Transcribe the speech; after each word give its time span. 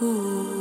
Zamana 0.00 0.59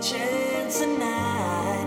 chance 0.00 0.80
tonight, 0.80 1.86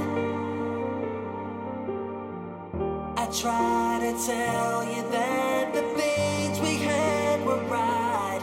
I 3.18 3.26
try 3.41 3.99
to 4.01 4.26
tell 4.26 4.84
you 4.84 5.01
that 5.09 5.74
the 5.74 5.82
things 5.99 6.59
we 6.59 6.76
had 6.76 7.43
were 7.43 7.64
right. 7.64 8.41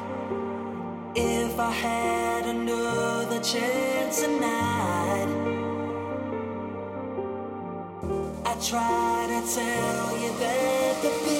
If 1.14 1.60
I 1.60 1.70
had 1.70 2.46
another 2.46 3.40
chance 3.40 4.22
tonight, 4.22 5.28
I 8.44 8.54
try 8.60 9.26
to 9.28 9.54
tell 9.54 10.18
you 10.18 10.32
that 10.38 11.02
the 11.02 11.39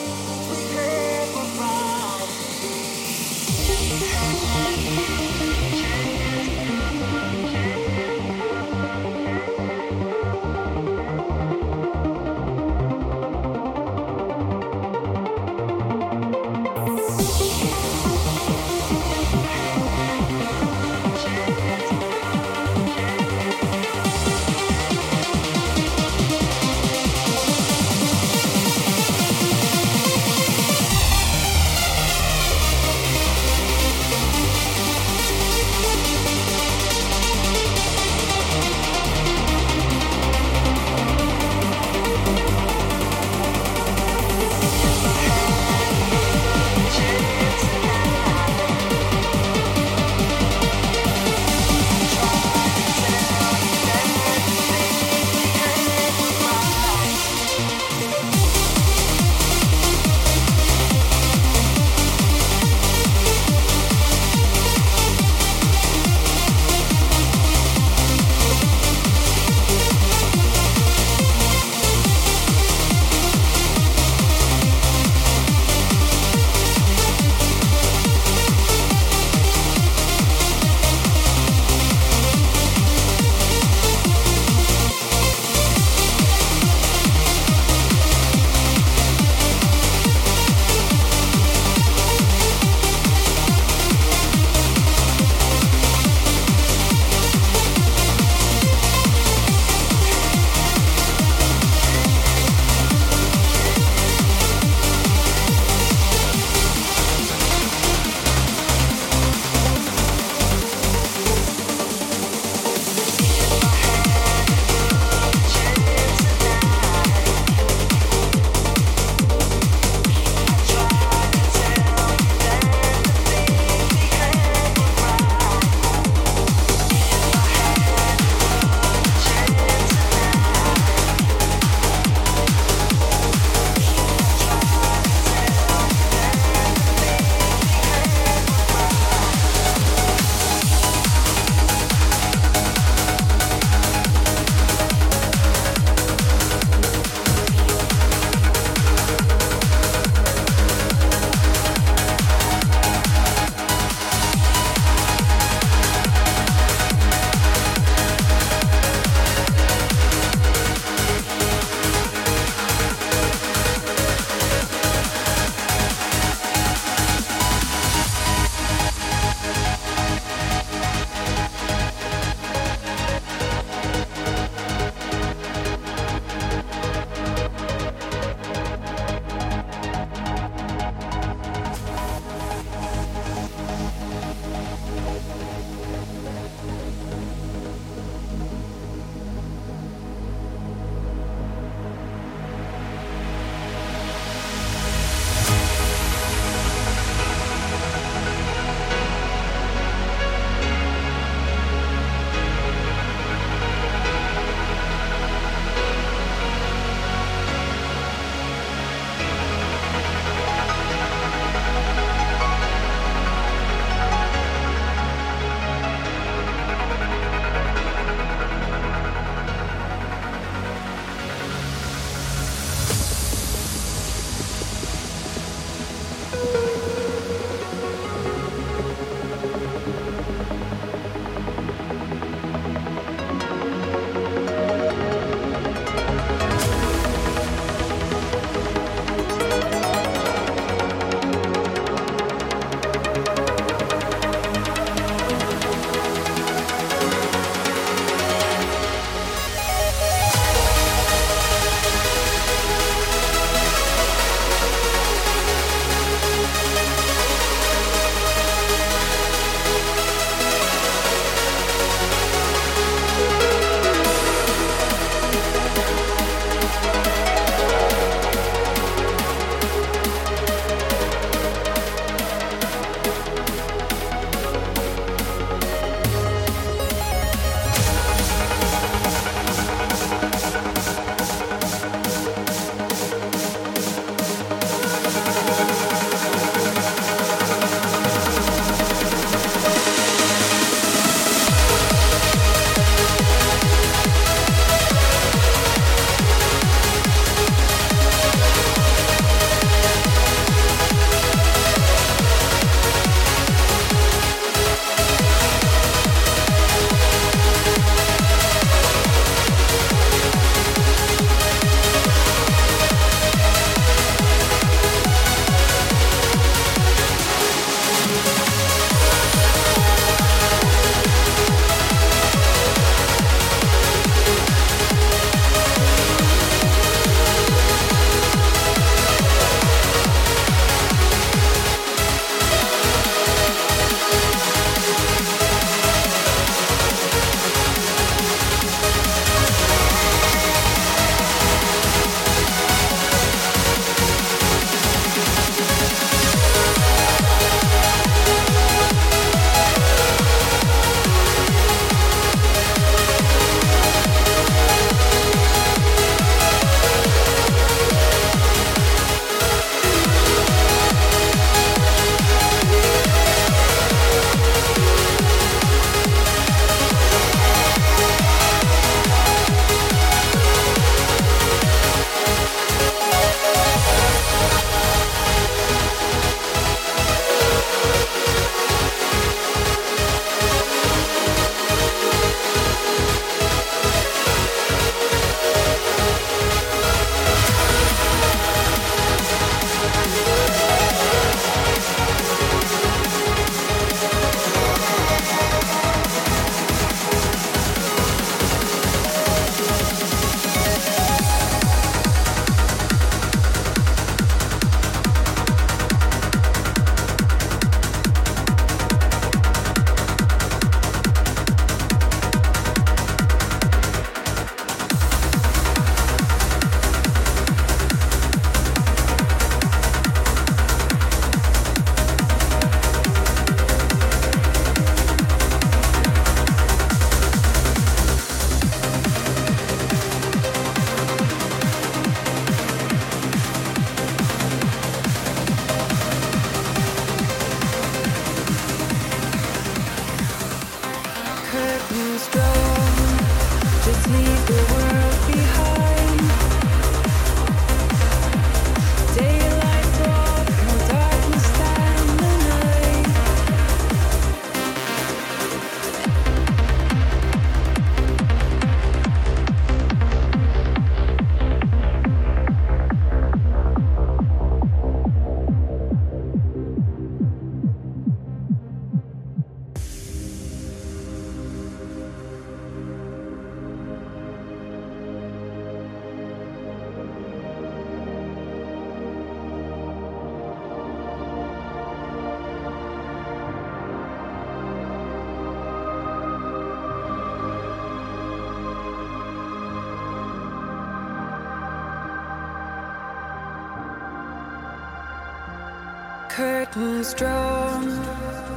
Curtains 496.73 497.15
drawn, 497.15 497.89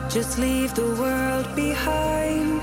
just 0.07 0.37
leave 0.37 0.75
the 0.75 0.85
world 1.01 1.47
behind. 1.55 2.61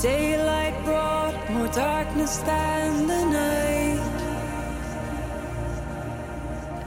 Daylight 0.00 0.82
brought 0.82 1.50
more 1.50 1.68
darkness 1.68 2.38
than 2.38 3.06
the 3.06 3.24
night. 3.26 4.00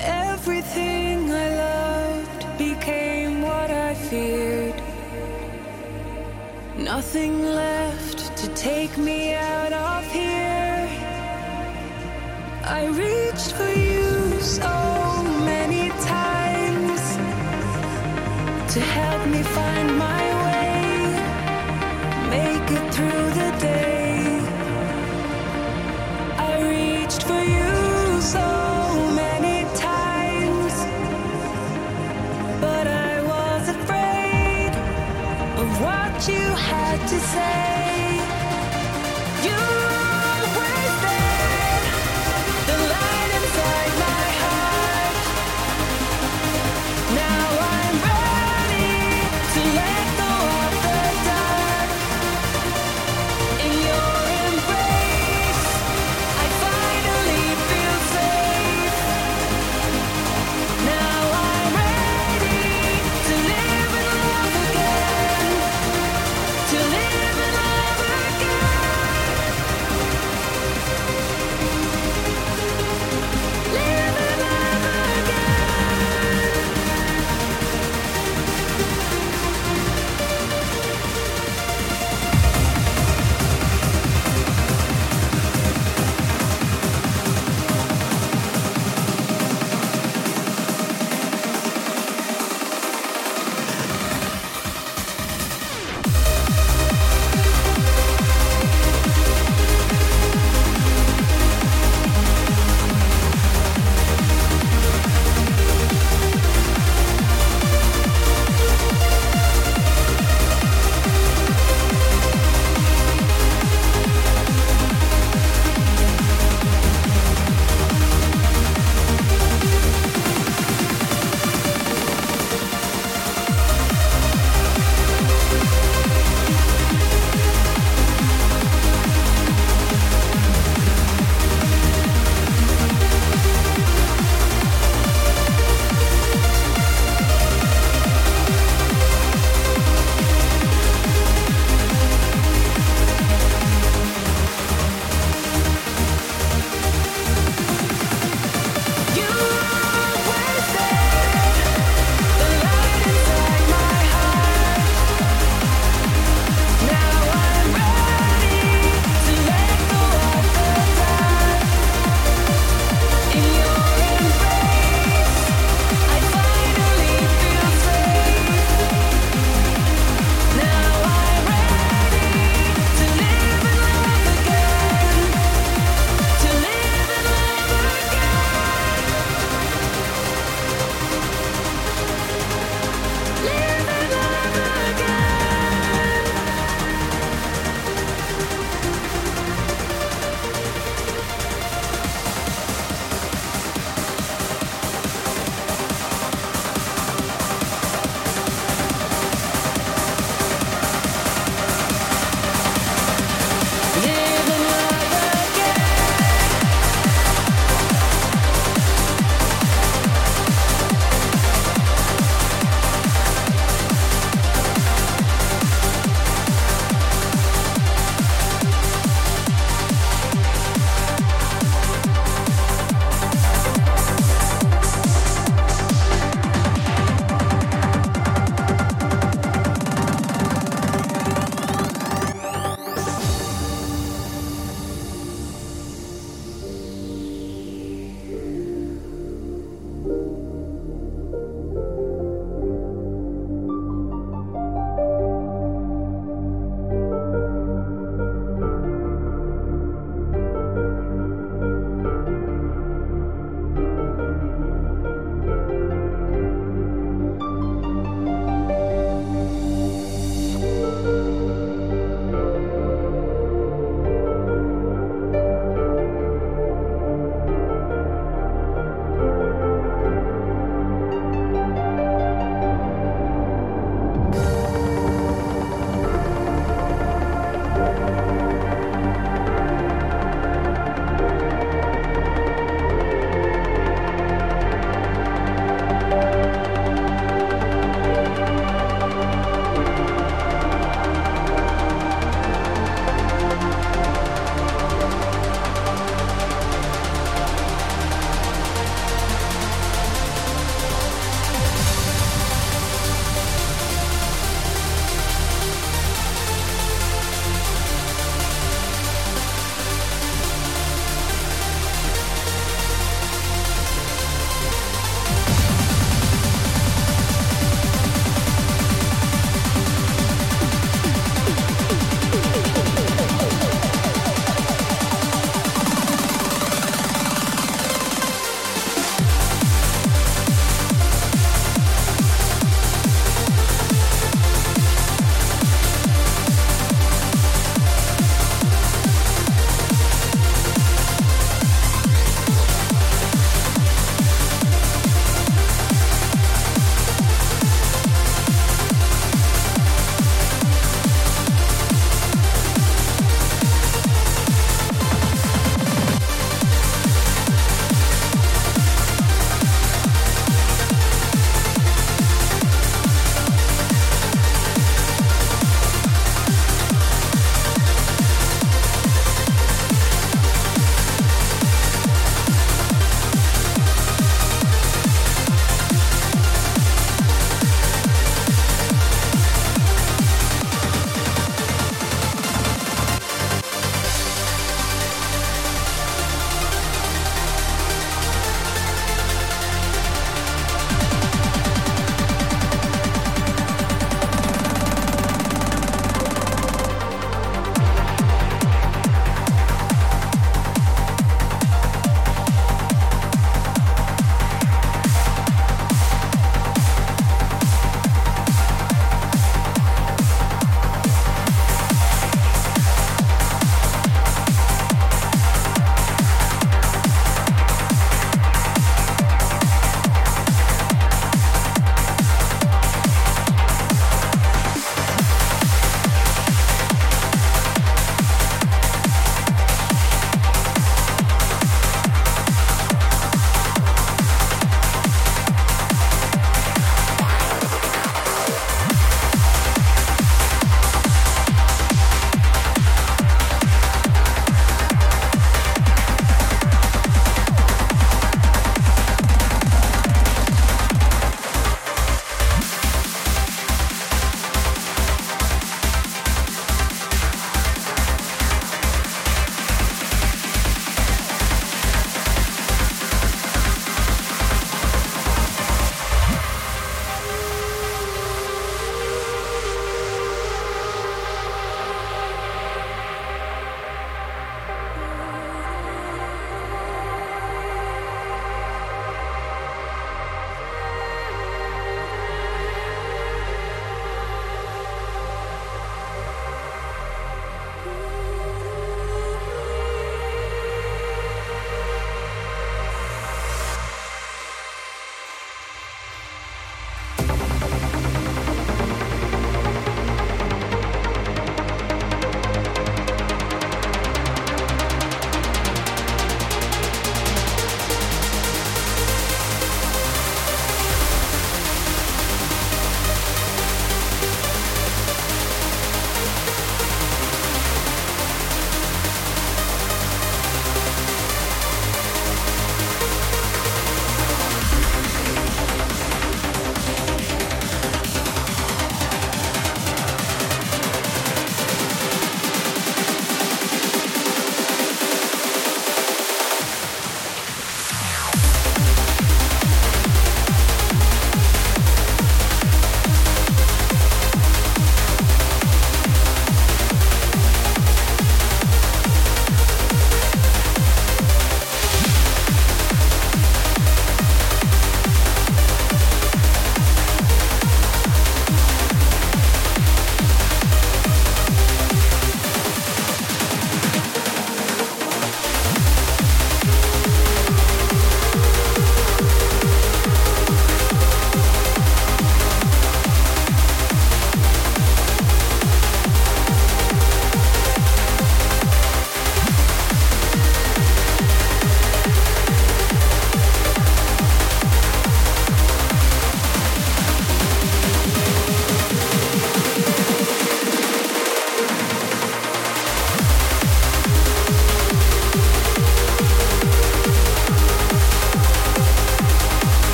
Everything 0.00 1.30
I 1.30 1.48
loved 1.54 2.56
became 2.56 3.42
what 3.42 3.70
I 3.70 3.92
feared. 3.92 4.80
Nothing 6.78 7.44
left 7.44 8.34
to 8.38 8.48
take 8.54 8.96
me 8.96 9.34
out 9.34 9.74
of 9.74 10.10
here. 10.10 10.88
I 12.64 12.86
reached 12.86 13.52
for 13.52 13.68
you 13.68 13.83